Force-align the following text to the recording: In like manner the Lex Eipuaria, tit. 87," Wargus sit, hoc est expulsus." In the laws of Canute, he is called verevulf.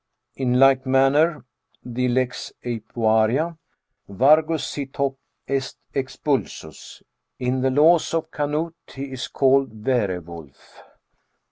In 0.35 0.57
like 0.57 0.87
manner 0.87 1.45
the 1.85 2.07
Lex 2.07 2.53
Eipuaria, 2.65 3.55
tit. 4.07 4.15
87," 4.15 4.17
Wargus 4.17 4.61
sit, 4.63 4.95
hoc 4.95 5.15
est 5.47 5.77
expulsus." 5.93 7.03
In 7.37 7.61
the 7.61 7.69
laws 7.69 8.11
of 8.15 8.31
Canute, 8.31 8.73
he 8.95 9.11
is 9.11 9.27
called 9.27 9.69
verevulf. 9.83 10.57